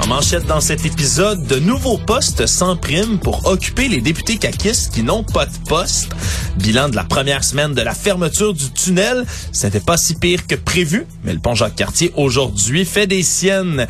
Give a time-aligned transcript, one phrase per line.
[0.00, 4.92] En manchette dans cet épisode, de nouveaux postes sans prime pour occuper les députés caquistes
[4.92, 6.12] qui n'ont pas de poste.
[6.56, 9.24] Bilan de la première semaine de la fermeture du tunnel.
[9.52, 13.86] C'était pas si pire que prévu, mais le pont Jacques-Cartier aujourd'hui fait des siennes.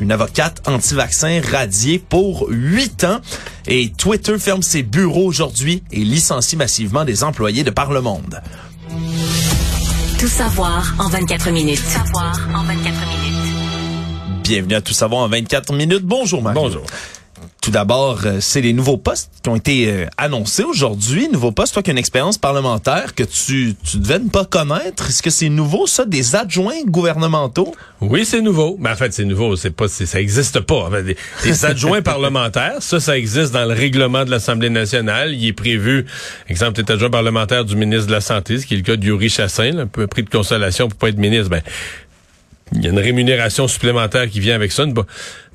[0.00, 3.20] Une avocate anti-vaccin radiée pour huit ans.
[3.66, 8.40] Et Twitter ferme ses bureaux aujourd'hui et licencie massivement des employés de par le monde.
[10.18, 11.82] Tout savoir en 24 minutes.
[11.82, 13.53] Tout savoir en 24 minutes.
[14.44, 16.02] Bienvenue à Tout savoir en 24 minutes.
[16.04, 16.60] Bonjour Mario.
[16.60, 16.84] Bonjour.
[17.60, 21.28] Tout d'abord, euh, c'est les nouveaux postes qui ont été euh, annoncés aujourd'hui.
[21.32, 25.08] Nouveaux postes, toi qui as une expérience parlementaire que tu, tu devais ne pas connaître.
[25.08, 27.74] Est-ce que c'est nouveau, ça, des adjoints gouvernementaux?
[28.02, 28.76] Oui, c'est nouveau.
[28.78, 29.56] Mais en fait, c'est nouveau.
[29.56, 30.74] C'est pas, c'est- ça existe pas.
[30.74, 35.32] En fait, des, des adjoints parlementaires, ça, ça existe dans le règlement de l'Assemblée nationale.
[35.32, 36.04] Il est prévu,
[36.50, 39.04] exemple, t'es adjoint parlementaire du ministre de la Santé, ce qui est le cas de
[39.06, 41.48] Yuri Chassin, là, un peu prix de consolation pour pas être ministre.
[41.48, 41.62] Ben,
[42.72, 44.84] il y a une rémunération supplémentaire qui vient avec ça.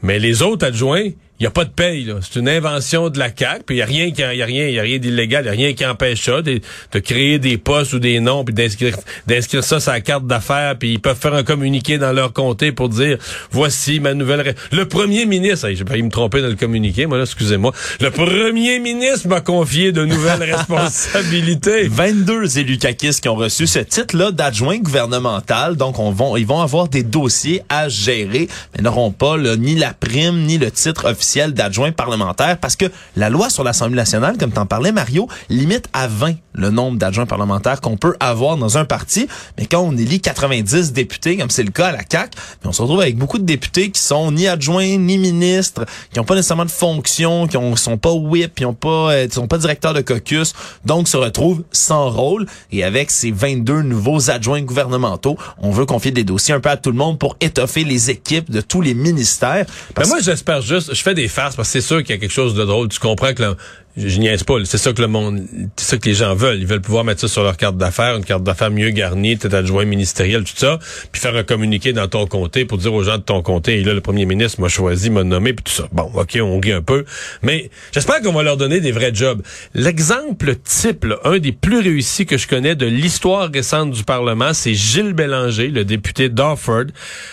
[0.02, 1.10] Mais les autres adjoints,
[1.40, 2.04] il n'y a pas de paye.
[2.04, 2.16] là.
[2.22, 3.64] C'est une invention de la CAQ.
[3.66, 5.44] Puis il n'y a rien, qui- y a rien, y a rien d'illégal.
[5.46, 6.60] Il n'y a rien qui empêche ça de,
[6.92, 10.76] de créer des postes ou des noms puis d'inscrire, d'inscrire ça sur la carte d'affaires.
[10.78, 13.18] Puis ils peuvent faire un communiqué dans leur comté pour dire
[13.52, 14.42] voici ma nouvelle.
[14.42, 17.06] ré- Le premier ministre, hey, j'ai failli me tromper dans le communiqué.
[17.06, 17.72] Moi là, excusez-moi.
[18.02, 21.88] Le premier ministre m'a confié de nouvelles responsabilités.
[21.88, 25.76] 22 élus caquistes qui ont reçu ce titre-là d'adjoint gouvernemental.
[25.78, 29.76] Donc, on vont, ils vont avoir des dossiers à gérer, mais n'auront pas là, ni
[29.76, 32.86] la prime, ni le titre officiel d'adjoint parlementaire parce que
[33.16, 37.26] la loi sur l'Assemblée nationale, comme t'en parlais, Mario, limite à 20 le nombre d'adjoints
[37.26, 39.28] parlementaires qu'on peut avoir dans un parti.
[39.58, 42.74] Mais quand on élit 90 députés, comme c'est le cas à la CAQ, mais on
[42.74, 46.36] se retrouve avec beaucoup de députés qui sont ni adjoints, ni ministres, qui n'ont pas
[46.36, 49.94] nécessairement de fonction, qui ont, sont pas whip, qui ont pas, euh, sont pas directeurs
[49.94, 50.54] de caucus,
[50.86, 52.46] donc se retrouvent sans rôle.
[52.72, 56.78] Et avec ces 22 nouveaux adjoints gouvernementaux, on veut confier des dossiers un peu à
[56.78, 59.66] tout le monde pour étoffer les équipes de tous les ministères.
[59.66, 62.18] Ben Parce moi, j'espère juste, je fais des farces parce que c'est sûr qu'il y
[62.18, 62.90] a quelque chose de drôle.
[62.90, 63.56] Tu comprends que là,
[63.98, 64.56] je, je niaise pas.
[64.66, 65.46] C'est ça que le monde,
[65.76, 66.60] c'est ça que les gens veulent.
[66.60, 69.54] Ils veulent pouvoir mettre ça sur leur carte d'affaires, une carte d'affaires mieux garnie, peut-être
[69.54, 70.80] adjoint ministériel, tout ça,
[71.12, 73.84] puis faire un communiqué dans ton comté pour dire aux gens de ton comté, et
[73.84, 75.88] là, le premier ministre m'a choisi, m'a nommé, puis tout ça.
[75.92, 77.06] Bon, OK, on rit un peu.
[77.42, 79.42] Mais j'espère qu'on va leur donner des vrais jobs.
[79.74, 84.74] L'exemple type, un des plus réussis que je connais de l'histoire récente du Parlement, c'est
[84.74, 86.86] Gilles Bélanger, le député d'Offord,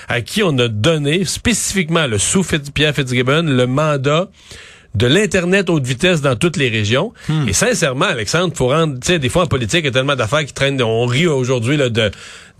[0.08, 4.28] à qui on a donné spécifiquement, le sous Pierre Fitzgibbon, le mandat
[4.96, 7.12] de l'Internet haute vitesse dans toutes les régions.
[7.46, 10.16] Et sincèrement, Alexandre, faut rendre, tu sais, des fois en politique, il y a tellement
[10.16, 10.80] d'affaires qui traînent.
[10.82, 12.10] On rit aujourd'hui là, de,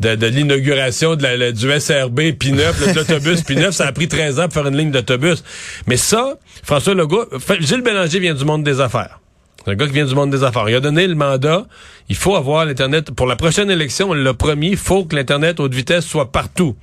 [0.01, 3.73] de, de l'inauguration de la- la- du SRB P9, là, de l'autobus P9.
[3.73, 5.43] Ça a pris 13 ans pour faire une ligne d'autobus.
[5.87, 7.25] Mais ça, François Legault,
[7.61, 9.19] Gilles Bélanger vient du monde des affaires.
[9.65, 10.69] C'est un gars qui vient du monde des affaires.
[10.69, 11.67] Il a donné le mandat.
[12.09, 13.11] Il faut avoir l'Internet.
[13.13, 16.77] Pour la prochaine élection, on l'a promis, il faut que l'Internet haute vitesse soit partout.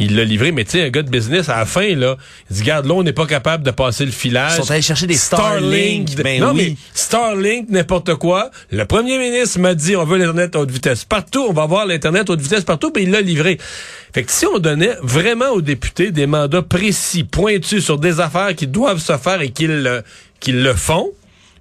[0.00, 2.16] Il l'a livré, mais tu sais, un gars de business, à la fin, là,
[2.50, 4.54] il dit, garde, là, on n'est pas capable de passer le filage.
[4.58, 6.70] Ils sont allés chercher des Starlink, ben non, oui.
[6.70, 8.50] mais Starlink, n'importe quoi.
[8.72, 11.46] Le premier ministre m'a dit, on veut l'Internet haute vitesse partout.
[11.48, 13.58] On va avoir l'Internet haute vitesse partout, puis il l'a livré.
[14.12, 18.54] Fait que si on donnait vraiment aux députés des mandats précis, pointus sur des affaires
[18.56, 20.02] qui doivent se faire et qu'ils le,
[20.40, 21.10] qu'ils le font,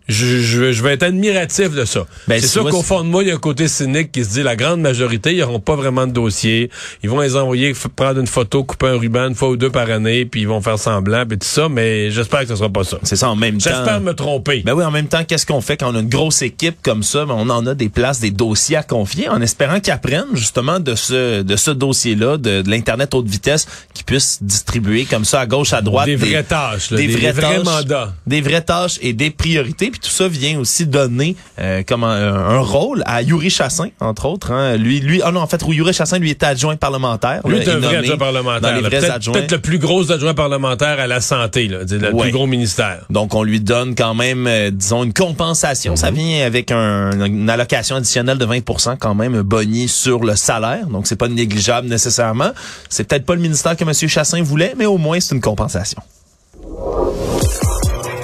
[0.07, 2.05] je, je, je vais être admiratif de ça.
[2.27, 4.31] Ben, c'est sûr qu'au fond de moi, il y a un côté cynique qui se
[4.31, 6.69] dit la grande majorité, ils n'auront pas vraiment de dossier.
[7.03, 9.89] Ils vont les envoyer prendre une photo, couper un ruban une fois ou deux par
[9.89, 12.83] année, puis ils vont faire semblant, puis tout ça, mais j'espère que ce sera pas
[12.83, 12.97] ça.
[13.03, 13.69] c'est ça en même temps.
[13.69, 14.61] J'espère me tromper.
[14.65, 17.03] Ben oui, en même temps, qu'est-ce qu'on fait quand on a une grosse équipe comme
[17.03, 17.25] ça?
[17.25, 20.79] Ben, on en a des places, des dossiers à confier, en espérant qu'ils apprennent justement
[20.79, 25.39] de ce de ce dossier-là, de, de l'internet haute vitesse, qu'ils puissent distribuer comme ça
[25.39, 28.13] à gauche, à droite, Des vraies tâches, là, des- des vrais tâches, mandats.
[28.27, 29.91] des vraies tâches et des priorités.
[29.93, 34.25] Puis tout ça vient aussi donner euh, comme un, un rôle à Yuri Chassin, entre
[34.25, 34.51] autres.
[34.51, 34.75] Hein.
[34.75, 37.41] Lui, lui, ah non, en fait, Yuri Chassin, lui était adjoint parlementaire.
[37.45, 38.79] Lui, là, c'est un est vrai adjoint parlementaire.
[38.81, 42.23] Peut-être le plus gros adjoint parlementaire à la santé, là, le Ouais.
[42.23, 43.01] plus gros ministère.
[43.11, 45.95] Donc, on lui donne quand même, euh, disons, une compensation.
[45.95, 50.87] Ça vient avec un- une allocation additionnelle de 20% quand même, boni sur le salaire.
[50.87, 52.49] Donc, c'est pas négligeable nécessairement.
[52.89, 53.93] C'est peut-être pas le ministère que M.
[54.09, 56.01] Chassin voulait, mais au moins, c'est une compensation.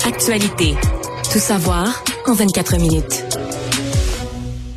[0.05, 0.75] Actualité.
[1.31, 3.23] Tout savoir en 24 minutes.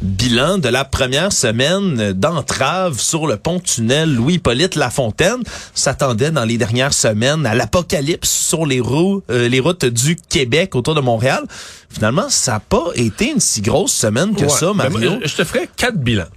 [0.03, 5.43] bilan de la première semaine d'entrave sur le pont-tunnel Louis-Hippolyte Lafontaine.
[5.75, 10.75] S'attendait dans les dernières semaines à l'apocalypse sur les, roues, euh, les routes du Québec
[10.75, 11.45] autour de Montréal.
[11.91, 14.49] Finalement, ça n'a pas été une si grosse semaine que Ouais.
[14.49, 15.13] ça, Ben, Mario.
[15.25, 16.29] je te ferai quatre bilans.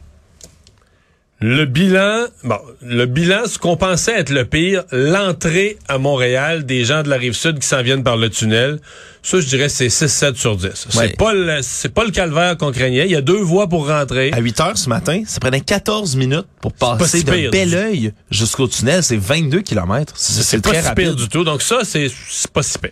[1.42, 6.86] Le bilan, bon, le bilan, ce qu'on pensait être le pire, l'entrée à Montréal des
[6.86, 8.80] gens de la rive sud qui s'en viennent par le tunnel,
[9.26, 10.64] ça, je dirais, c'est 6-7 sur 10.
[10.66, 10.74] Ouais.
[10.94, 13.06] C'est pas le, c'est pas le calvaire qu'on craignait.
[13.06, 14.32] Il y a deux voies pour rentrer.
[14.32, 17.50] À 8 heures ce matin, ça prenait 14 minutes pour passer si pire.
[17.50, 19.02] bel oeil jusqu'au tunnel.
[19.02, 20.14] C'est 22 km.
[20.16, 21.06] C'est pas très si rapide.
[21.06, 21.44] pire du tout.
[21.44, 22.92] Donc ça, c'est c'est pas si pire.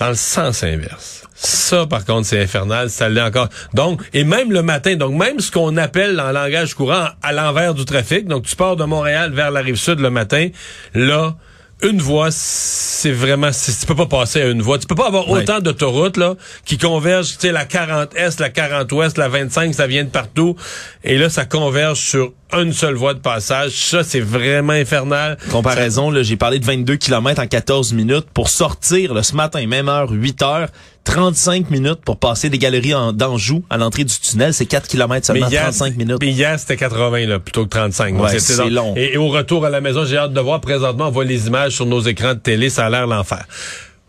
[0.00, 1.24] Dans le sens inverse.
[1.34, 2.88] Ça, par contre, c'est infernal.
[2.88, 3.50] Ça l'est encore.
[3.74, 7.74] Donc, et même le matin, donc même ce qu'on appelle en langage courant à l'envers
[7.74, 10.48] du trafic, donc tu pars de Montréal vers la rive sud le matin,
[10.94, 11.36] là,
[11.82, 14.78] une voie, c'est vraiment, tu peux pas passer à une voie.
[14.78, 15.40] Tu peux pas avoir Ouais.
[15.42, 16.34] autant d'autoroutes, là,
[16.64, 20.08] qui convergent, tu sais, la 40 Est, la 40 Ouest, la 25, ça vient de
[20.10, 20.56] partout.
[21.04, 23.72] Et là, ça converge sur une seule voie de passage.
[23.72, 25.38] Ça, c'est vraiment infernal.
[25.50, 29.66] Comparaison, là, j'ai parlé de 22 km en 14 minutes pour sortir là, ce matin,
[29.66, 30.68] même heure, 8 heures,
[31.04, 34.54] 35 minutes pour passer des galeries en d'Anjou à l'entrée du tunnel.
[34.54, 36.18] C'est 4 km seulement, 35 minutes.
[36.20, 38.14] Mais hier, c'était 80 là, plutôt que 35.
[38.14, 38.94] Donc, Ouais, c'était c'est long.
[38.96, 40.60] Et, et au retour à la maison, j'ai hâte de voir.
[40.60, 42.70] Présentement, on voit les images sur nos écrans de télé.
[42.70, 43.44] Ça a l'air l'enfer.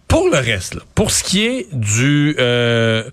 [0.07, 2.36] Pour le reste, là, pour ce qui est du...
[2.40, 3.04] Euh,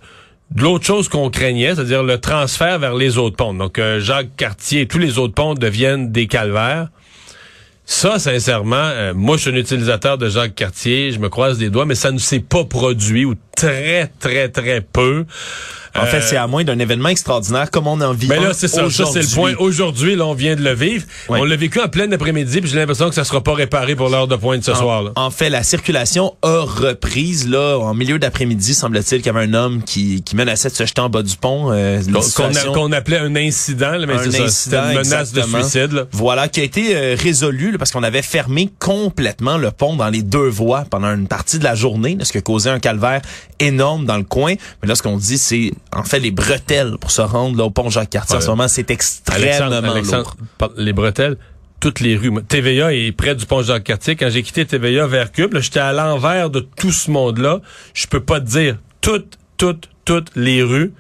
[0.50, 3.54] de l'autre chose qu'on craignait, c'est-à-dire le transfert vers les autres ponts.
[3.54, 6.88] Donc, euh, Jacques Cartier et tous les autres ponts deviennent des calvaires.
[7.84, 11.70] Ça, sincèrement, euh, moi, je suis un utilisateur de Jacques Cartier, je me croise des
[11.70, 15.24] doigts, mais ça ne s'est pas produit ou très, très, très peu.
[15.98, 18.42] En fait, Euh, c'est à moins d'un événement extraordinaire comme on en vit mais un
[18.48, 18.88] là, c'est ça.
[18.90, 19.54] Ça, c'est le point.
[19.58, 21.04] Aujourd'hui, là, on vient de le vivre.
[21.28, 24.08] On l'a vécu en plein après-midi, puis j'ai l'impression que ça sera pas réparé pour
[24.08, 25.02] l'heure de pointe ce soir.
[25.02, 25.12] Là.
[25.16, 28.74] En fait, la circulation a reprise là en milieu d'après-midi.
[28.74, 31.36] Semble-t-il qu'il y avait un homme qui, qui menaçait de se jeter en bas du
[31.36, 31.72] pont.
[31.72, 32.00] euh,
[32.74, 34.90] Qu'on appelait un incident, là, mais c'est ça.
[34.90, 35.58] Une menace exactement.
[35.58, 35.92] de suicide.
[35.92, 36.04] Là.
[36.12, 40.08] Voilà, qui a été euh, résolu là, parce qu'on avait fermé complètement le pont dans
[40.08, 43.20] les deux voies pendant une partie de la journée, ce qui a causé un calvaire
[43.58, 44.54] énorme dans le coin.
[44.82, 47.70] Mais là, ce qu'on dit, c'est en fait les bretelles pour se rendre là, au
[47.70, 48.36] pont Jacques-Cartier.
[48.36, 50.48] En ce moment, c'est extrêmement Alexandre, Alexandre, lourd.
[50.58, 51.36] par- les bretelles,
[51.80, 52.32] toutes les rues.
[52.48, 54.14] TVA est près du pont Jacques-Cartier.
[54.16, 57.60] Quand j'ai quitté TVA vers Cube, j'étais à l'envers de tout ce monde-là.
[57.94, 60.92] Je peux pas te dire toutes, toutes, toutes les rues.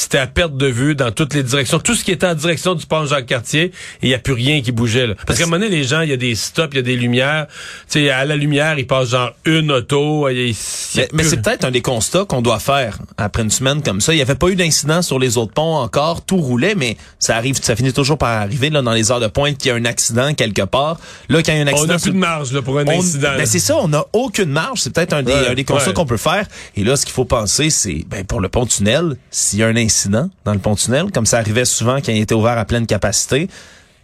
[0.00, 1.80] C'était à perte de vue dans toutes les directions.
[1.80, 3.72] Tout ce qui était en direction du pont Jacques-Cartier, et
[4.04, 5.08] il y a plus rien qui bougeait.
[5.08, 5.14] Là.
[5.26, 6.82] Parce qu'à un moment donné, les gens, il y a des stops, il y a
[6.82, 7.48] des lumières.
[7.90, 10.28] Tu sais, à la lumière, ils passent genre une auto.
[10.28, 12.98] il y a- il y a Mais, c'est peut-être un des constats qu'on doit faire
[13.16, 14.12] après une semaine comme ça.
[14.12, 17.34] Il n'y avait pas eu d'incident sur les autres ponts encore, tout roulait, mais ça
[17.34, 19.74] arrive, ça finit toujours par arriver là dans les heures de pointe qu'il y a
[19.74, 21.00] un accident quelque part.
[21.28, 22.78] Là, quand il y a un on accident, n'a sur- plus de marge là, pour
[22.78, 23.32] un on- incident.
[23.36, 24.78] ben c'est ça, on n'a aucune marge.
[24.82, 25.94] C'est peut-être un des, Ouais, un des constats ouais.
[25.94, 26.46] qu'on peut faire.
[26.76, 29.74] Et là, ce qu'il faut penser, c'est ben, pour le pont-tunnel, s'il y a un
[29.88, 33.48] incident dans le pont-tunnel, comme ça arrivait souvent quand il était ouvert à pleine capacité,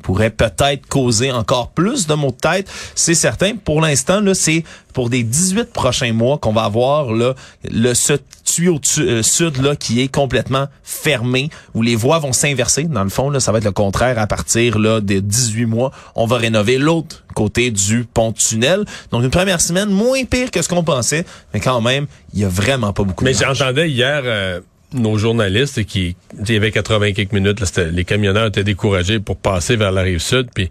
[0.02, 2.69] pourrait peut-être causer encore plus de maux de tête.
[2.94, 3.52] C'est certain.
[3.56, 7.34] Pour l'instant, là, c'est pour des 18 prochains mois qu'on va avoir là,
[7.70, 8.12] le ce
[8.44, 12.84] tuyau tu- euh, sud là qui est complètement fermé, où les voies vont s'inverser.
[12.84, 15.90] Dans le fond, là, ça va être le contraire à partir là de 18 mois.
[16.16, 18.84] On va rénover l'autre côté du pont-tunnel.
[19.10, 22.44] Donc une première semaine moins pire que ce qu'on pensait, mais quand même, il y
[22.44, 24.60] a vraiment pas beaucoup Mais j'entendais hier euh,
[24.94, 29.37] nos journalistes qui, il y avait 80 quelques minutes, là, les camionneurs étaient découragés pour
[29.37, 30.70] passer vers la rive sud, puis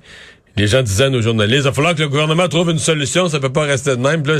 [0.56, 3.28] les gens disaient à nos journalistes, il va falloir que le gouvernement trouve une solution,
[3.28, 4.25] ça peut pas rester de même.
[4.25, 4.40] Là,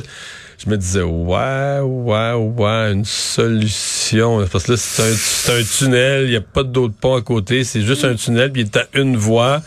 [0.64, 4.46] je me disais, ouais, ouais, ouais, une solution.
[4.52, 7.64] Parce que là, c'est un, un tunnel, il n'y a pas d'autre pont à côté,
[7.64, 9.62] c'est juste un tunnel, puis il est à une voie.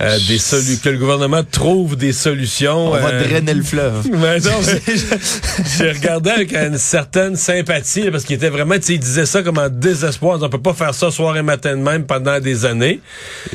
[0.00, 0.38] Euh, des
[0.78, 2.88] que le gouvernement trouve des solutions.
[2.88, 4.08] On va euh, drainer le fleuve.
[4.12, 4.60] mais non,
[5.78, 9.26] j'ai regardé avec une certaine sympathie là, parce qu'il était vraiment, tu sais, il disait
[9.26, 10.38] ça comme en désespoir.
[10.42, 13.00] On peut pas faire ça soir et matin de même pendant des années.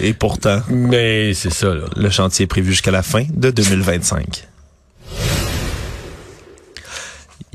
[0.01, 1.85] Et pourtant, Mais c'est ça, là.
[1.95, 4.47] le chantier est prévu jusqu'à la fin de 2025.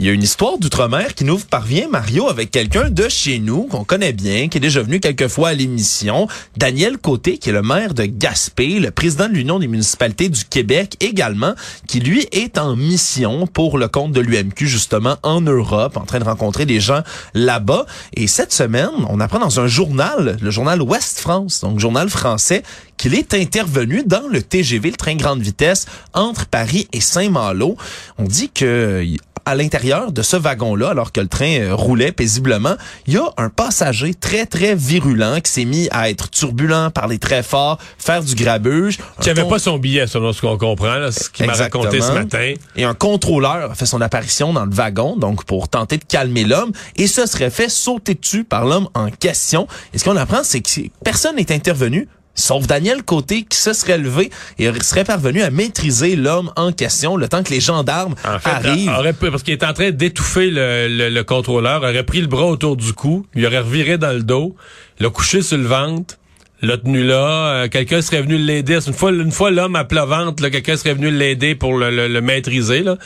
[0.00, 3.64] Il y a une histoire d'outre-mer qui nous parvient, Mario, avec quelqu'un de chez nous
[3.64, 6.26] qu'on connaît bien, qui est déjà venu quelques fois à l'émission.
[6.57, 10.47] Daniel Côté, qui est le maire de Gaspé, le président de l'Union des municipalités du
[10.47, 11.52] Québec également,
[11.87, 16.19] qui lui est en mission pour le compte de l'UMQ, justement, en Europe, en train
[16.19, 17.02] de rencontrer des gens
[17.35, 17.85] là-bas.
[18.14, 22.62] Et cette semaine, on apprend dans un journal, le journal Ouest France, donc journal français,
[22.97, 27.76] qu'il est intervenu dans le TGV, le train grande vitesse, entre Paris et Saint-Malo.
[28.16, 29.04] On dit que
[29.45, 32.75] à l'intérieur de ce wagon-là, alors que le train euh, roulait paisiblement,
[33.07, 37.19] il y a un passager très, très virulent qui s'est mis à être turbulent, parler
[37.19, 38.99] très fort, faire du grabuge.
[39.21, 41.53] Qui Un avait ton- pas son billet, selon ce qu'on comprend, là, ce qu'il m'a
[41.55, 42.55] raconté ce matin.
[42.77, 46.45] Et un contrôleur a fait son apparition dans le wagon, donc pour tenter de calmer
[46.45, 49.67] l'homme, et ce serait fait sauter dessus par l'homme en question.
[49.95, 50.71] Et ce qu'on apprend, c'est que
[51.05, 52.09] personne n'est intervenu.
[52.35, 57.17] Sauf Daniel Côté qui se serait levé et serait parvenu à maîtriser l'homme en question
[57.17, 58.89] le temps que les gendarmes En fait, arrivent.
[58.91, 62.29] aurait pu- parce qu'il est en train d'étouffer le, le- le contrôleur, aurait pris le
[62.29, 64.55] bras autour du cou, il aurait reviré dans le dos,
[65.01, 66.17] l'a couché sur le ventre,
[66.63, 67.65] l'a tenu là.
[67.65, 68.79] Euh, quelqu'un serait venu l'aider.
[68.87, 72.21] Une fois, une fois l'homme à plat ventre, quelqu'un serait venu l'aider pour le, le
[72.21, 72.83] maîtriser.
[72.83, 72.97] Là.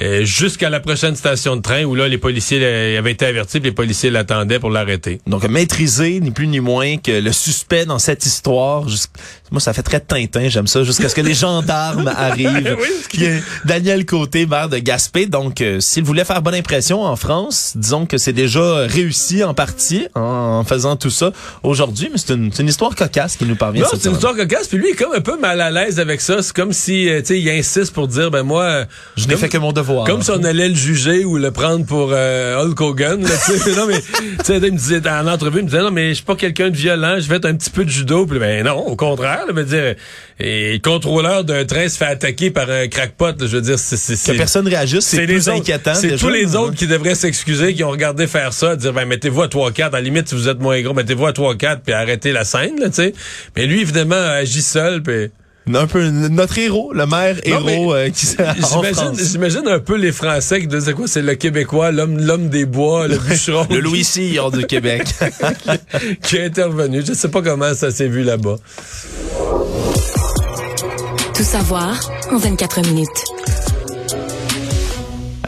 [0.00, 3.72] Euh, jusqu'à la prochaine station de train où là les policiers avaient été avertis, les
[3.72, 5.20] policiers l'attendaient pour l'arrêter.
[5.26, 8.86] Donc maîtriser ni plus ni moins que le suspect dans cette histoire.
[9.50, 12.76] Moi ça fait très Tintin, j'aime ça jusqu'à ce que les gendarmes arrivent.
[12.78, 15.26] oui, Daniel Côté, maire de Gaspé.
[15.26, 19.54] Donc euh, s'il voulait faire bonne impression en France, disons que c'est déjà réussi en
[19.54, 23.82] partie en, faisant tout ça aujourd'hui, mais c'est une, une, histoire cocasse qui nous parvient.
[23.82, 25.98] Non, c'est une histoire cocasse, puis lui il est comme un peu mal à l'aise
[25.98, 26.40] avec ça.
[26.42, 28.84] C'est comme si euh, tu sais il insiste pour dire ben moi
[29.16, 31.84] je n'ai fait que mon devoir comme si on allait le juger ou le prendre
[31.84, 33.22] pour euh, Hulk Hogan.
[33.22, 33.28] Là,
[33.76, 36.14] non, mais, tu sais, il me disait, en entrevue, il me disait, non, mais je
[36.14, 38.26] suis pas quelqu'un de violent, je vais être un petit peu de judo.
[38.26, 39.94] Puis, ben non, au contraire, là, dire,
[40.40, 44.32] et le contrôleur d'un train se fait attaquer par un crackpot, je veux dire, c'est...
[44.32, 45.94] Que personne réagisse, c'est plus inquiétant.
[45.94, 49.42] C'est tous les autres qui devraient s'excuser, qui ont regardé faire ça, dire, ben mettez-vous
[49.42, 52.32] à 3-4, à la limite, si vous êtes moins gros, mettez-vous à 3-4, puis arrêtez
[52.32, 53.14] la scène, là, tu sais.
[53.56, 55.30] Mais lui, évidemment, agit seul, puis
[55.76, 58.26] un peu notre héros, le maire héros euh, qui
[58.70, 62.64] J'imagine, j'imagine un peu les Français qui disaient quoi, c'est le Québécois, l'homme, l'homme des
[62.64, 63.66] bois, le bûcheron.
[63.70, 65.06] le Louis Cyr du Québec.
[66.22, 67.02] qui est intervenu.
[67.04, 68.56] Je sais pas comment ça s'est vu là-bas.
[71.34, 71.98] Tout savoir
[72.30, 73.37] en 24 minutes.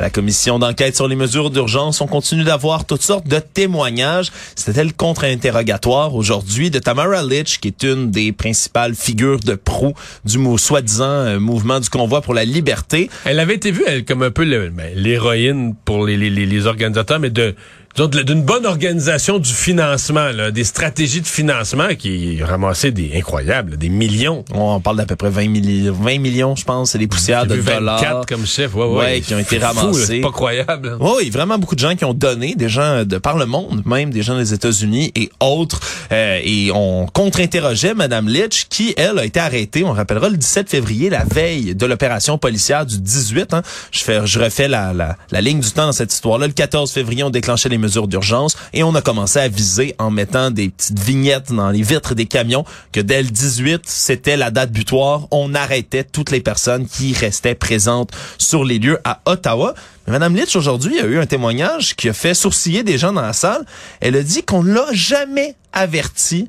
[0.00, 4.32] La commission d'enquête sur les mesures d'urgence, on continue d'avoir toutes sortes de témoignages.
[4.54, 9.92] C'était le contre-interrogatoire aujourd'hui de Tamara Litch, qui est une des principales figures de proue
[10.24, 13.10] du soi-disant euh, mouvement du convoi pour la liberté.
[13.26, 17.20] Elle avait été vue elle, comme un peu ben, l'héroïne pour les, les, les organisateurs,
[17.20, 17.54] mais de
[17.96, 23.88] d'une bonne organisation du financement, là, des stratégies de financement qui ramassaient des incroyables, des
[23.88, 24.44] millions.
[24.54, 27.56] On parle d'à peu près 20, millions, 20 millions, je pense, c'est des poussières de
[27.56, 28.26] 24 dollars.
[28.26, 30.06] comme chef, ouais, ouais, qui ont été ramassés.
[30.06, 30.96] C'est pas croyable.
[31.00, 34.10] Oui, vraiment beaucoup de gens qui ont donné, des gens de par le monde, même
[34.10, 35.80] des gens des États-Unis et autres,
[36.12, 39.84] euh, et on contre-interrogeait Madame Litch, qui elle a été arrêtée.
[39.84, 43.52] On rappellera le 17 février, la veille de l'opération policière du 18.
[43.52, 43.62] Hein.
[43.90, 46.46] Je fais, je refais la, la, la ligne du temps dans cette histoire-là.
[46.46, 50.10] Le 14 février, on déclenchait les mesures d'urgence et on a commencé à viser en
[50.10, 54.50] mettant des petites vignettes dans les vitres des camions que dès le 18, c'était la
[54.50, 55.26] date butoir.
[55.30, 59.74] On arrêtait toutes les personnes qui restaient présentes sur les lieux à Ottawa.
[60.06, 63.32] Madame Litch, aujourd'hui, a eu un témoignage qui a fait sourciller des gens dans la
[63.32, 63.64] salle.
[64.00, 66.48] Elle a dit qu'on ne l'a jamais averti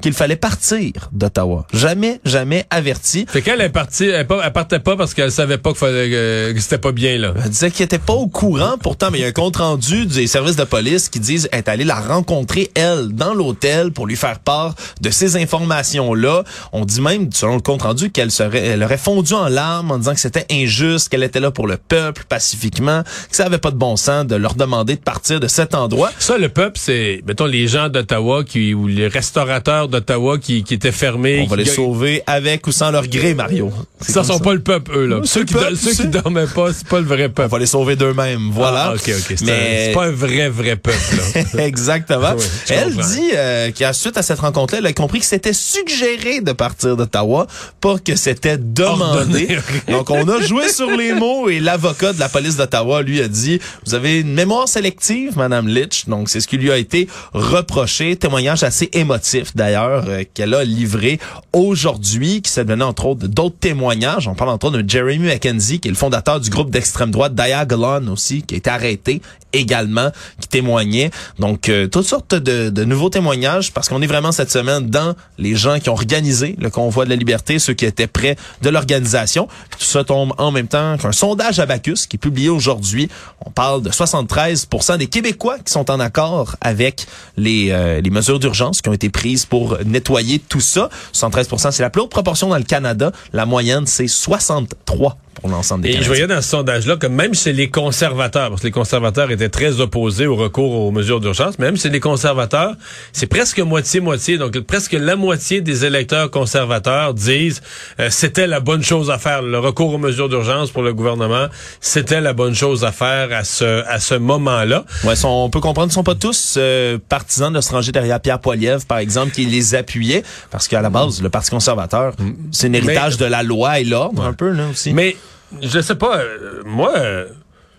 [0.00, 1.66] qu'il fallait partir d'Ottawa.
[1.72, 3.24] Jamais, jamais averti.
[3.28, 7.16] Fait qu'elle est partie, elle, partait pas parce qu'elle savait pas que, c'était pas bien
[7.18, 7.32] là.
[7.42, 10.06] Elle disait qu'elle était pas au courant pourtant, mais il y a un compte rendu
[10.06, 14.16] des services de police qui disent être allé la rencontrer elle dans l'hôtel pour lui
[14.16, 16.44] faire part de ces informations là.
[16.72, 19.98] On dit même selon le compte rendu qu'elle serait, elle aurait fondu en larmes en
[19.98, 23.70] disant que c'était injuste, qu'elle était là pour le peuple pacifiquement, que ça avait pas
[23.70, 26.10] de bon sens de leur demander de partir de cet endroit.
[26.18, 30.74] Ça, le peuple, c'est mettons les gens d'Ottawa qui ou les restaurateurs d'Ottawa qui, qui
[30.74, 31.42] étaient fermés.
[31.44, 33.70] On va les sauver avec ou sans leur gré, Mario.
[34.00, 35.20] Ça sont pas le peuple, eux, là.
[35.24, 37.48] ceux, qui, ceux qui dormaient pas, c'est pas le vrai peuple.
[37.50, 38.90] On va les sauver d'eux-mêmes, voilà.
[38.90, 39.36] Ah, ok, ok.
[39.42, 39.86] Mais...
[39.86, 41.16] C'est pas un vrai, vrai peuple,
[41.56, 41.64] là.
[41.64, 42.34] Exactement.
[42.68, 46.52] elle dit euh, qu'à suite à cette rencontre-là, elle a compris que c'était suggéré de
[46.52, 47.46] partir d'Ottawa,
[47.80, 49.58] pas que c'était demandé.
[49.88, 53.28] Donc, on a joué sur les mots et l'avocat de la police d'Ottawa, lui, a
[53.28, 56.06] dit, vous avez une mémoire sélective, Madame Litch.
[56.06, 58.16] Donc, c'est ce qui lui a été reproché.
[58.16, 61.18] Témoignage assez émotif, d'ailleurs euh, qu'elle a livré
[61.52, 64.28] aujourd'hui, qui s'est donné entre autres d'autres témoignages.
[64.28, 67.34] On parle entre autres de Jeremy McKenzie, qui est le fondateur du groupe d'extrême droite
[67.34, 69.20] Diagolon aussi, qui a été arrêté
[69.52, 71.10] également, qui témoignait.
[71.38, 75.14] Donc, euh, toutes sortes de, de, nouveaux témoignages, parce qu'on est vraiment cette semaine dans
[75.38, 78.68] les gens qui ont organisé le convoi de la liberté, ceux qui étaient près de
[78.68, 79.48] l'organisation.
[79.78, 83.08] Tout ça tombe en même temps qu'un sondage à Bacchus qui est publié aujourd'hui.
[83.46, 88.38] On parle de 73% des Québécois qui sont en accord avec les, euh, les mesures
[88.38, 90.88] d'urgence qui ont été prises pour nettoyer tout ça.
[91.12, 93.12] 73% c'est la plus haute proportion dans le Canada.
[93.32, 97.34] La moyenne, c'est 63 pour l'ensemble des Et je voyais dans ce sondage-là que même
[97.34, 101.58] chez les conservateurs, parce que les conservateurs étaient très opposés au recours aux mesures d'urgence,
[101.58, 102.74] même chez les conservateurs,
[103.12, 104.38] c'est presque moitié-moitié.
[104.38, 107.62] Donc presque la moitié des électeurs conservateurs disent
[108.00, 109.42] euh, c'était la bonne chose à faire.
[109.42, 111.46] Le recours aux mesures d'urgence pour le gouvernement,
[111.80, 114.84] c'était la bonne chose à faire à ce à ce moment-là.
[115.04, 118.40] Ouais, on peut comprendre, ils sont pas tous euh, partisans de se ranger derrière Pierre
[118.40, 122.14] Poilievre, par exemple, qui les appuyait, parce qu'à la base, le Parti conservateur,
[122.52, 124.92] c'est un héritage de la loi et l'ordre, un peu là aussi.
[124.92, 125.16] Mais
[125.62, 127.26] je sais pas, euh, moi, euh,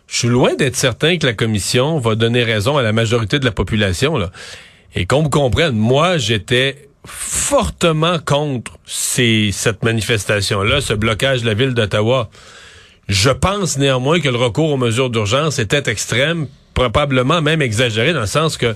[0.07, 3.45] je suis loin d'être certain que la commission va donner raison à la majorité de
[3.45, 4.17] la population.
[4.17, 4.31] Là.
[4.95, 11.53] Et qu'on me comprenne, moi, j'étais fortement contre ces, cette manifestation-là, ce blocage de la
[11.53, 12.29] ville d'Ottawa.
[13.07, 18.21] Je pense néanmoins que le recours aux mesures d'urgence était extrême, probablement même exagéré, dans
[18.21, 18.75] le sens que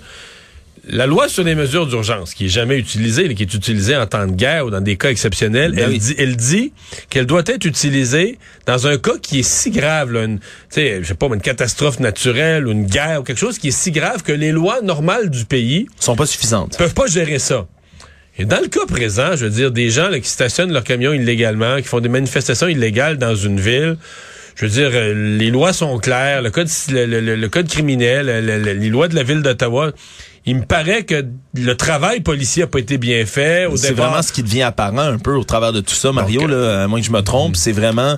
[0.88, 4.26] La loi sur les mesures d'urgence, qui est jamais utilisée, qui est utilisée en temps
[4.26, 6.74] de guerre ou dans des cas exceptionnels, Ben elle, dit, elle dit
[7.10, 11.00] qu'elle doit être utilisée dans un cas qui est si grave, là, une, tu sais,
[11.02, 13.92] je sais pas, une catastrophe naturelle ou une guerre ou quelque chose qui est si
[13.92, 16.78] grave que les lois normales du pays sont pas suffisantes.
[16.78, 17.68] peuvent pas gérer ça.
[18.38, 21.12] Et dans le cas présent, je veux dire, des gens là, qui stationnent leur camion
[21.14, 23.98] illégalement, qui font des manifestations illégales dans une ville,
[24.56, 28.26] je veux dire, euh, les lois sont claires, le code, le, le- le code criminel,
[28.28, 29.92] le- le- les lois de la ville d'Ottawa,
[30.46, 33.66] il me paraît que le travail policier a pas été bien fait.
[33.66, 36.42] Au C'est vraiment ce qui devient apparent un peu au travers de tout ça, Mario,
[36.42, 38.16] Donc, là, à moins que je me trompe, c'est vraiment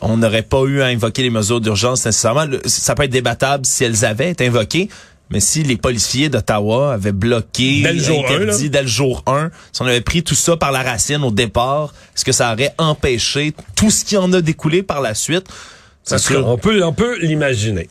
[0.00, 2.44] on n'aurait pas eu à invoquer les mesures d'urgence nécessairement.
[2.46, 4.88] Le- ça peut être débattable si elles avaient été invoquées,
[5.30, 9.50] mais si les policiers d'Ottawa avaient bloqué, Dès le jour interdit dès le jour 1,
[9.70, 12.74] si on avait pris tout ça par la racine au départ, est-ce que ça aurait
[12.78, 15.44] empêché tout ce qui en a découlé par la suite?
[16.08, 16.46] Cas, sûr.
[16.48, 17.88] on peut, on peut l'imaginer.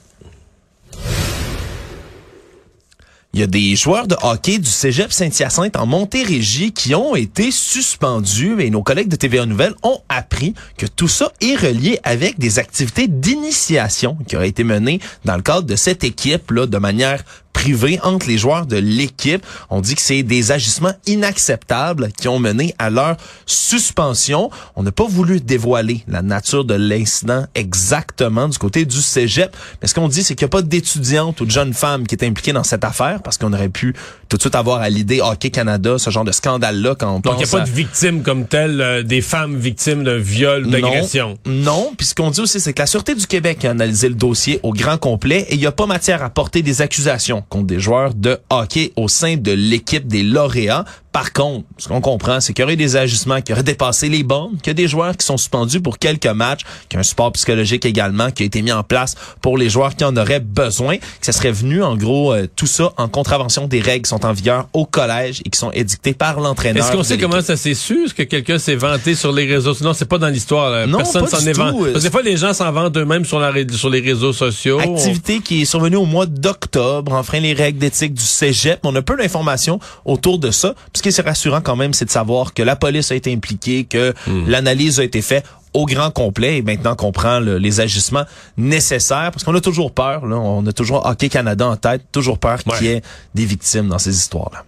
[3.34, 7.50] Il y a des joueurs de hockey du Cégep Saint-Hyacinthe en Montérégie qui ont été
[7.50, 12.40] suspendus et nos collègues de TVA Nouvelles ont appris que tout ça est relié avec
[12.40, 17.24] des activités d'initiation qui auraient été menées dans le cadre de cette équipe-là de manière
[17.54, 19.46] privée entre les joueurs de l'équipe.
[19.70, 24.50] On dit que c'est des agissements inacceptables qui ont mené à leur suspension.
[24.76, 29.56] On n'a pas voulu dévoiler la nature de l'incident exactement du côté du cégep.
[29.82, 32.16] Mais ce qu'on dit, c'est qu'il n'y a pas d'étudiante ou de jeune femme qui
[32.16, 33.94] est impliquée dans cette affaire parce qu'on aurait pu
[34.30, 37.34] tout de suite avoir à l'idée Hockey Canada, ce genre de scandale-là quand on Donc,
[37.36, 40.66] il n'y a pas à- de victimes comme telles, euh, des femmes victimes d'un viol
[40.68, 41.38] ou d'agression.
[41.46, 41.94] non, non.
[41.98, 44.60] Puis ce qu'on dit aussi, c'est que la Sûreté du Québec a analysé le dossier
[44.64, 47.80] au grand complet et il n'y a pas matière à porter des accusations contre des
[47.80, 50.86] joueurs de hockey au sein de l'équipe des lauréats.
[51.12, 54.24] Par contre, ce qu'on comprend, c'est qu'il y aurait des agissements qui auraient dépassé les
[54.24, 57.00] bornes, qu'il y a des joueurs qui sont suspendus pour quelques matchs, qu'il y a
[57.02, 60.16] un support psychologique également qui a été mis en place pour les joueurs qui en
[60.16, 64.04] auraient besoin, que ça serait venu, en gros, euh, tout ça en contravention des règles
[64.04, 66.86] qui sont en vigueur au collège et qui sont édictées par l'entraîneur.
[66.86, 68.06] Est-ce qu'on sait comment ça s'est su?
[68.06, 69.76] Est-ce que quelqu'un s'est vanté sur les réseaux?
[69.82, 70.88] Non, c'est pas dans l'histoire.
[70.98, 71.92] Personne s'en est vanté.
[71.92, 74.34] Parce que des fois, les gens s'en vantent eux-mêmes sur, la ré- sur les réseaux
[74.34, 74.80] sociaux.
[74.80, 78.80] Activité qui est survenue au mois d'octobre, enfin les règles d'éthique du cégep.
[78.84, 80.74] On a peu d'informations autour de ça.
[80.94, 83.34] Puis ce qui est rassurant quand même, c'est de savoir que la police a été
[83.34, 84.14] impliquée, que
[84.48, 88.26] l'analyse a été faite au grand complet et maintenant qu'on prend le- les agissements
[88.58, 92.38] nécessaires parce qu'on a toujours peur, là, on a toujours Hockey Canada en tête, toujours
[92.40, 93.02] peur qu'il y ait
[93.36, 94.66] des victimes dans ces histoires-là.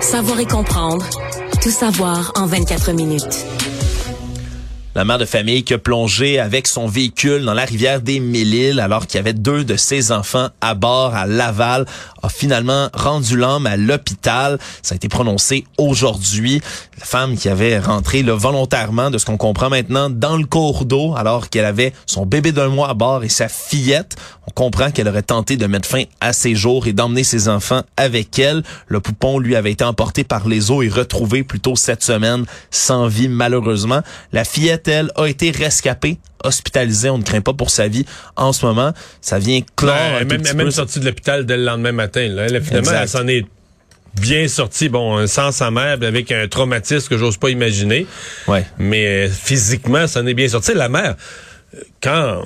[0.00, 1.04] Savoir et comprendre.
[1.62, 3.46] Tout savoir en 24 minutes.
[4.94, 8.80] La mère de famille qui a plongé avec son véhicule dans la rivière des Mille-Îles
[8.80, 11.84] alors qu'il y avait deux de ses enfants à bord à Laval
[12.30, 14.58] finalement rendu l'homme à l'hôpital.
[14.82, 16.60] Ça a été prononcé aujourd'hui.
[16.98, 20.84] La femme qui avait rentré là, volontairement, de ce qu'on comprend maintenant, dans le cours
[20.84, 24.16] d'eau alors qu'elle avait son bébé d'un mois à bord et sa fillette.
[24.46, 27.82] On comprend qu'elle aurait tenté de mettre fin à ses jours et d'emmener ses enfants
[27.96, 28.62] avec elle.
[28.86, 32.44] Le poupon, lui, avait été emporté par les eaux et retrouvé plus tôt cette semaine
[32.70, 34.00] sans vie, malheureusement.
[34.32, 37.10] La fillette, elle, a été rescapée, hospitalisée.
[37.10, 38.04] On ne craint pas pour sa vie
[38.36, 38.92] en ce moment.
[39.20, 40.70] Ça vient clore un elle est même, petit elle est même peu.
[40.70, 42.26] sortie de l'hôpital dès le lendemain matin.
[42.28, 42.46] Là.
[42.46, 43.02] Elle, finalement, Exact.
[43.02, 43.46] elle s'en est
[44.20, 44.88] bien sortie.
[44.88, 48.06] Bon, sans sa mère, avec un traumatisme que j'ose pas imaginer.
[48.48, 48.64] Ouais.
[48.78, 50.72] Mais euh, physiquement, ça en est bien sorti.
[50.74, 51.16] La mère,
[51.74, 52.42] euh, quand...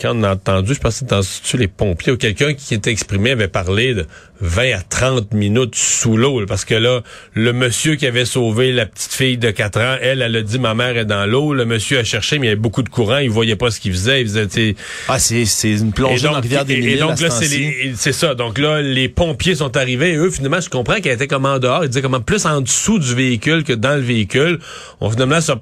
[0.00, 2.74] Quand on a entendu, je pense que c'était dans l'Institut les pompiers ou quelqu'un qui
[2.74, 4.06] était exprimé avait parlé de
[4.40, 6.46] 20 à 30 minutes sous l'eau.
[6.46, 7.02] Parce que là,
[7.34, 10.60] le monsieur qui avait sauvé la petite fille de 4 ans, elle, elle a dit
[10.60, 11.52] ma mère est dans l'eau.
[11.52, 13.80] Le monsieur a cherché, mais il y avait beaucoup de courant, il voyait pas ce
[13.80, 14.20] qu'il faisait.
[14.20, 14.76] Il faisait, tu
[15.08, 18.12] Ah, c'est, c'est une plongée dans la rivière des et- et donc là, c'est c'est
[18.12, 18.36] ça.
[18.36, 20.14] Donc là, les pompiers sont arrivés.
[20.14, 21.82] Eux, finalement, je comprends qu'elle était comme en dehors.
[21.84, 24.60] Ils disaient comment plus en dessous du véhicule que dans le véhicule.
[25.00, 25.60] On finalement ça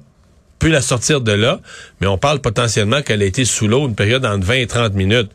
[0.59, 1.59] peut la sortir de là,
[2.01, 4.93] mais on parle potentiellement qu'elle a été sous l'eau une période entre 20 et 30
[4.93, 5.31] minutes.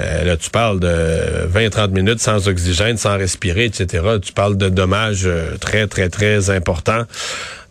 [0.00, 4.04] Euh, là, tu parles de 20-30 minutes sans oxygène, sans respirer, etc.
[4.22, 7.04] Tu parles de dommages euh, très, très, très importants.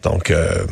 [0.04, 0.66] Donc, euh,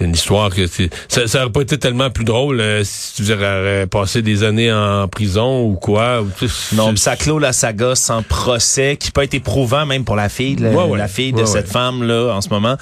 [0.00, 3.32] une histoire que c'est- ça, ça aurait pas été tellement plus drôle euh, si tu
[3.32, 6.22] aurais passé des années en prison ou quoi.
[6.22, 6.26] ou
[6.74, 10.16] Non, c'est- pis ça clôt la saga sans procès, qui peut être éprouvant même pour
[10.16, 10.98] la fille, la, Ouais, ouais.
[10.98, 12.76] la fille de Ouais, cette femme là en ce moment,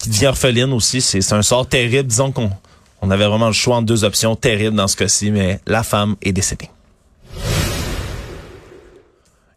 [0.00, 1.00] qui devient orpheline aussi.
[1.00, 2.08] C'est c'est un sort terrible.
[2.08, 2.50] Disons qu'on
[3.02, 6.16] on avait vraiment le choix entre deux options terribles dans ce cas-ci, mais la femme
[6.22, 6.68] est décédée.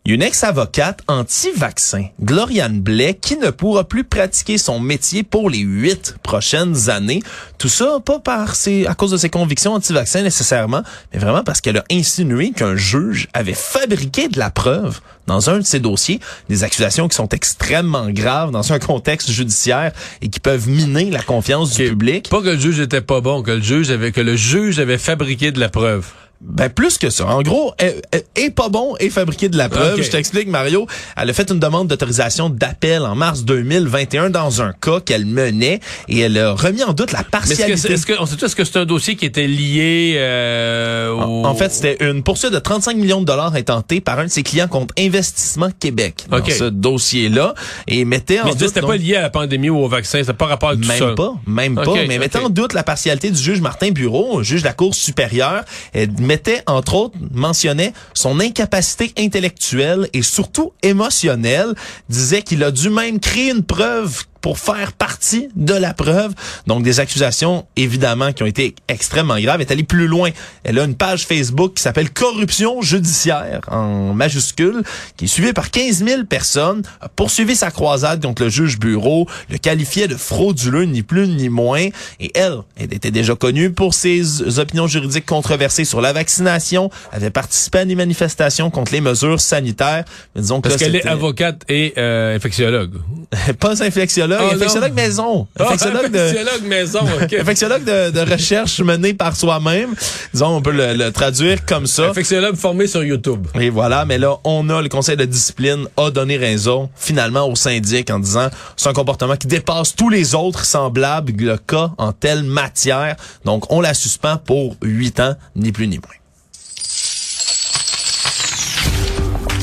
[0.08, 5.24] Il y a une ex-avocate anti-vaccin, Gloriane Blais, qui ne pourra plus pratiquer son métier
[5.24, 7.24] pour les huit prochaines années.
[7.58, 11.60] Tout ça, pas par ses, à cause de ses convictions anti-vaccin nécessairement, mais vraiment parce
[11.60, 16.20] qu'elle a insinué qu'un juge avait fabriqué de la preuve dans un de ses dossiers,
[16.50, 19.92] des accusations qui sont extrêmement graves dans un contexte judiciaire
[20.22, 22.30] et qui peuvent miner la confiance du public.
[22.30, 25.00] Pas que le juge était pas bon, que le juge avait que le juge avait
[25.00, 26.12] fabriqué de la preuve.
[26.42, 27.26] Ben plus que ça.
[27.28, 28.02] En gros, est,
[28.36, 30.02] est pas bon et fabriqué de la preuve.
[30.02, 30.86] Je t'explique, Mario.
[31.18, 35.80] Elle a fait une demande d'autorisation d'appel en mars 2021 dans un cas qu'elle menait
[36.08, 37.88] et elle a remis en doute la est-ce partialité.
[37.88, 41.20] que, est-ce que, on sait est-ce que c'est un dossier qui était lié euh, au...
[41.22, 44.30] En, en fait, c'était une poursuite de 35 millions de dollars intentée par un de
[44.30, 46.52] ses clients contre Investissement Québec dans Ok.
[46.52, 47.54] ce dossier-là
[47.88, 50.34] et mettait en Mais doute c'était pas lié à la pandémie ou au vaccin, c'était
[50.34, 51.06] pas rapport avec tout ça.
[51.06, 51.94] Même pas, même pas.
[52.08, 55.64] Mais mettait en doute la partialité du juge Martin Bureau, juge de la Cour supérieure.
[55.94, 61.74] Elle mettait, entre autres, mentionnait son incapacité intellectuelle et surtout émotionnelle.
[62.10, 66.32] Disait qu'il a dû même créer une preuve pour faire partie de la preuve.
[66.68, 69.56] Donc, des accusations, évidemment, qui ont été extrêmement graves.
[69.56, 70.30] Elle est allée plus loin.
[70.64, 74.84] Elle a une page Facebook qui s'appelle Corruption judiciaire, en majuscule,
[75.18, 79.28] qui est suivie par 15 000 personnes, a poursuivi sa croisade contre le juge bureau,
[79.50, 81.88] le qualifiait de frauduleux, ni plus ni moins.
[82.20, 87.32] Et elle, elle était déjà connue pour ses opinions juridiques controversées sur la vaccination, avait
[87.32, 90.06] participé à des manifestations contre les mesures sanitaires.
[90.36, 92.94] Mais disons que Parce qu'elle est avocate et euh, infectiologue.
[93.60, 94.54] pas infectiologue, Oh, non.
[94.54, 95.48] infectiologue maison.
[95.60, 97.34] Infectiologue de, Infectiologue maison, OK.
[97.40, 99.96] infectiologue de, de recherche menée par soi-même.
[100.34, 102.10] Disons, on peut le, le traduire comme ça.
[102.10, 103.48] Infectiologue formé sur YouTube.
[103.60, 107.56] Et voilà, mais là, on a le conseil de discipline a donné raison finalement au
[107.56, 112.12] syndic en disant c'est un comportement qui dépasse tous les autres semblables le cas en
[112.12, 113.16] telle matière.
[113.46, 116.10] Donc, on la suspend pour huit ans, ni plus ni moins.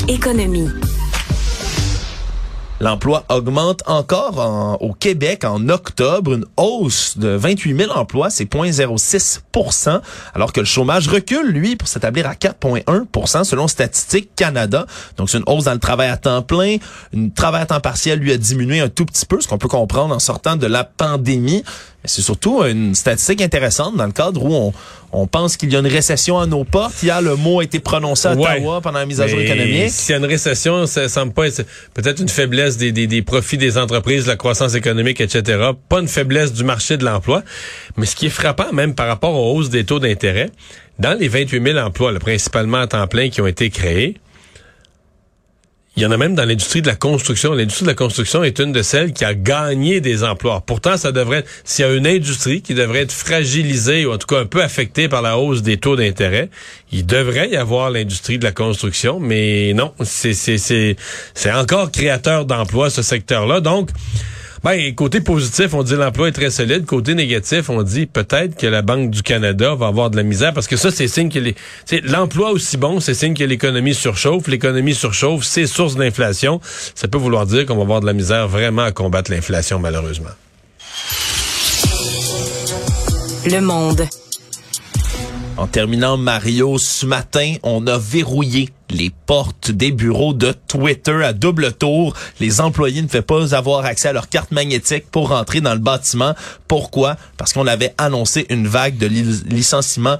[0.07, 0.69] Économie.
[2.83, 8.43] L'emploi augmente encore en- au Québec en octobre, une hausse de 28 000 emplois, c'est
[8.43, 10.01] 0,06%
[10.33, 14.85] alors que le chômage recule, lui, pour s'établir à 4,1% selon Statistique Canada.
[15.15, 16.75] Donc, c'est une hausse dans le travail à temps plein.
[17.13, 19.69] Une travail à temps partiel, lui, a diminué un tout petit peu, ce qu'on peut
[19.69, 21.63] comprendre en sortant de la pandémie.
[22.05, 24.73] C'est surtout une statistique intéressante dans le cadre où on,
[25.13, 27.01] on pense qu'il y a une récession à nos portes.
[27.01, 28.57] Hier, le mot a été prononcé à Ouais.
[28.57, 29.89] Ottawa pendant la mise à jour économique.
[29.89, 33.21] S'il y a une récession, ça semble pas être peut-être une faiblesse des, des, des
[33.21, 35.69] profits des entreprises, de la croissance économique, etc.
[35.87, 37.41] Pas une faiblesse du marché de l'emploi.
[37.95, 40.49] Mais ce qui est frappant, même par rapport aux hausses des taux d'intérêt,
[40.99, 44.17] dans les 28 000 emplois, là, principalement à temps plein, qui ont été créés,
[45.95, 47.53] il y en a même dans l'industrie de la construction.
[47.53, 50.63] L'industrie de la construction est une de celles qui a gagné des emplois.
[50.65, 54.27] Pourtant, ça devrait s'il y a une industrie qui devrait être fragilisée ou en tout
[54.27, 56.49] cas un peu affectée par la hausse des taux d'intérêt,
[56.91, 63.03] il devrait y avoir l'industrie de la construction, mais non, c'est encore créateur d'emplois, ce
[63.03, 63.59] secteur-là.
[63.59, 63.89] Donc,
[64.63, 66.85] ben, côté positif, on dit l'emploi est très solide.
[66.85, 70.53] Côté négatif, on dit peut-être que la Banque du Canada va avoir de la misère
[70.53, 73.93] parce que ça, c'est signe que les, c'est l'emploi aussi bon, c'est signe que l'économie
[73.93, 74.47] surchauffe.
[74.47, 76.61] L'économie surchauffe, c'est source d'inflation.
[76.95, 80.29] Ça peut vouloir dire qu'on va avoir de la misère vraiment à combattre l'inflation, malheureusement.
[83.45, 84.07] Le monde.
[85.57, 91.33] En terminant, Mario, ce matin, on a verrouillé les portes des bureaux de Twitter à
[91.33, 92.13] double tour.
[92.39, 95.79] Les employés ne pouvaient pas avoir accès à leur carte magnétique pour rentrer dans le
[95.79, 96.33] bâtiment.
[96.67, 97.17] Pourquoi?
[97.37, 100.17] Parce qu'on avait annoncé une vague de li- licenciements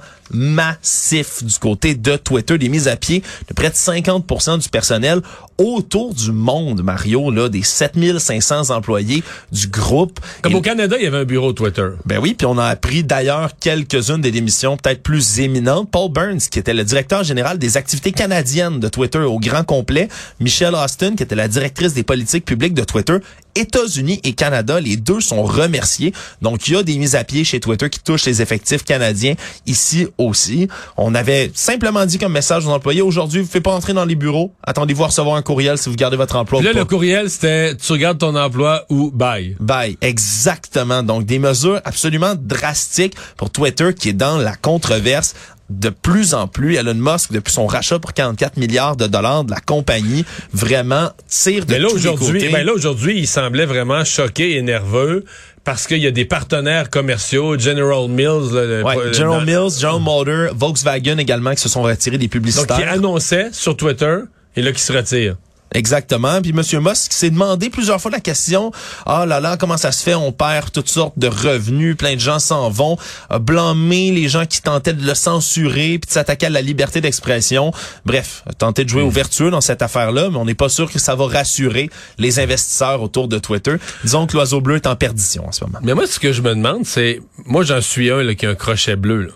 [0.58, 5.20] massifs du côté de Twitter, des mises à pied de près de 50% du personnel
[5.58, 9.22] autour du monde, Mario, là, des 7500 employés
[9.52, 10.18] du groupe.
[10.42, 11.88] Comme Et- au Canada, il y avait un bureau Twitter.
[12.06, 15.90] ben oui, puis on a appris d'ailleurs quelques-unes des démissions peut-être plus éminentes.
[15.92, 20.08] Paul Burns, qui était le directeur général des activités canadiennes de Twitter au grand complet.
[20.40, 23.16] Michelle Austin, qui était la directrice des politiques publiques de Twitter.
[23.56, 26.12] États-Unis et Canada, les deux sont remerciés.
[26.42, 29.34] Donc, il y a des mises à pied chez Twitter qui touchent les effectifs canadiens
[29.66, 30.68] ici aussi.
[30.96, 34.04] On avait simplement dit comme message aux employés, aujourd'hui, vous ne pouvez pas entrer dans
[34.04, 34.52] les bureaux.
[34.64, 36.60] Attendez-vous à recevoir un courriel si vous gardez votre emploi.
[36.60, 39.56] Ou là, le courriel, c'était tu regardes ton emploi ou bye.
[39.60, 39.96] Bye.
[40.00, 41.02] Exactement.
[41.02, 45.34] Donc, des mesures absolument drastiques pour Twitter qui est dans la controverse
[45.70, 46.76] de plus en plus.
[46.76, 51.64] Elon Musk, depuis son rachat pour 44 milliards de dollars de la compagnie, vraiment tire
[51.66, 55.24] de Mais là, aujourd'hui, ben là, aujourd'hui, il semblait vraiment choqué et nerveux
[55.64, 60.00] parce qu'il y a des partenaires commerciaux, General Mills, le- Ouais, le- General Mills, General
[60.00, 62.76] Motors, Volkswagen également qui se sont retirés des donc, publicitaires.
[62.76, 64.18] qui annonçait sur Twitter
[64.56, 65.36] et là, qui se retire.
[65.74, 66.40] Exactement.
[66.40, 66.82] Puis M.
[66.82, 68.70] Musk s'est demandé plusieurs fois la question
[69.06, 70.14] Ah là là, comment ça se fait?
[70.14, 72.96] On perd toutes sortes de revenus, plein de gens s'en vont,
[73.28, 77.00] a blâmé les gens qui tentaient de le censurer, puis de s'attaquer à la liberté
[77.00, 77.72] d'expression.
[78.06, 80.90] Bref, a tenté de jouer au vertueux dans cette affaire-là, mais on n'est pas sûr
[80.90, 83.74] que ça va rassurer les investisseurs autour de Twitter.
[84.04, 85.80] Disons que l'oiseau bleu est en perdition en ce moment.
[85.82, 88.50] Mais moi, ce que je me demande, c'est, moi, j'en suis un là, qui a
[88.50, 89.22] un crochet bleu.
[89.22, 89.32] Là.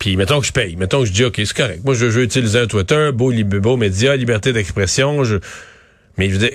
[0.00, 0.76] Puis, mettons que je paye.
[0.76, 1.82] Mettons que je dis, OK, c'est correct.
[1.84, 5.24] Moi, je, veux utiliser un Twitter, beau, beau média, liberté d'expression.
[5.24, 5.36] Je...
[6.16, 6.50] Mais je veux dire,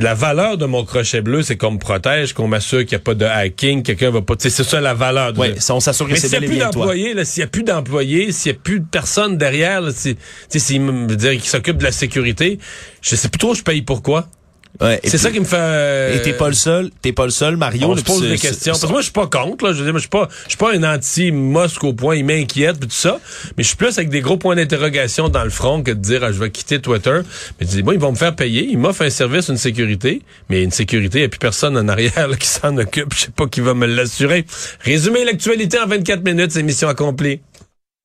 [0.00, 3.04] la valeur de mon crochet bleu, c'est qu'on me protège, qu'on m'assure qu'il n'y a
[3.04, 4.34] pas de hacking, quelqu'un va pas.
[4.38, 5.34] C'est ça la valeur.
[5.36, 8.32] Oui, on s'assure que c'est s'il n'y a plus d'employés, s'il n'y a plus d'employés,
[8.32, 12.58] s'il n'y a plus de personnes derrière, dire qui s'occupe de la sécurité,
[13.02, 14.26] je sais plus trop je paye pourquoi.
[14.80, 16.16] Ouais, c'est ça qui me fait.
[16.16, 17.88] Et t'es pas le seul, t'es pas le seul, Mario.
[17.88, 18.72] On se pose des questions.
[18.72, 19.64] Parce que moi, je suis pas contre.
[19.64, 19.72] Là.
[19.72, 22.16] Je veux dire, moi, je suis pas, je suis pas un anti-Mosque au point.
[22.16, 23.18] Il m'inquiète tout ça.
[23.56, 26.22] Mais je suis plus avec des gros points d'interrogation dans le front que de dire,
[26.24, 27.20] ah, je vais quitter Twitter.
[27.58, 28.66] Mais dis, moi, ils vont me faire payer.
[28.70, 30.22] Ils m'offrent un service, une sécurité.
[30.50, 33.14] Mais une sécurité, il n'y a plus personne en arrière qui s'en occupe.
[33.14, 34.44] Je sais pas qui va me l'assurer.
[34.80, 37.40] Résumer l'actualité en 24 minutes, c'est mission accomplie.